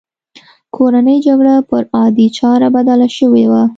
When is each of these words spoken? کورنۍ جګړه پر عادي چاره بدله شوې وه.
کورنۍ 0.75 1.17
جګړه 1.27 1.55
پر 1.69 1.81
عادي 1.97 2.27
چاره 2.37 2.67
بدله 2.75 3.07
شوې 3.17 3.45
وه. 3.51 3.63